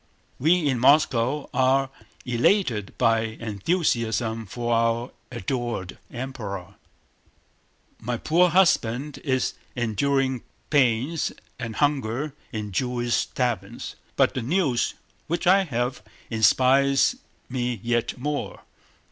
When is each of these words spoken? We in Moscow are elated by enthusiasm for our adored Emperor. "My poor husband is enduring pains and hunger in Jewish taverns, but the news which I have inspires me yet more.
We 0.39 0.67
in 0.67 0.79
Moscow 0.79 1.47
are 1.53 1.91
elated 2.25 2.97
by 2.97 3.19
enthusiasm 3.39 4.47
for 4.47 4.73
our 4.73 5.11
adored 5.29 5.99
Emperor. 6.11 6.73
"My 7.99 8.17
poor 8.17 8.49
husband 8.49 9.19
is 9.19 9.53
enduring 9.75 10.41
pains 10.71 11.31
and 11.59 11.75
hunger 11.75 12.33
in 12.51 12.71
Jewish 12.71 13.27
taverns, 13.27 13.95
but 14.15 14.33
the 14.33 14.41
news 14.41 14.95
which 15.27 15.45
I 15.45 15.65
have 15.65 16.01
inspires 16.31 17.17
me 17.47 17.79
yet 17.83 18.17
more. 18.17 18.61